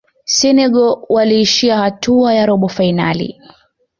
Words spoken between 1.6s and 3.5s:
hatua ya robo fainali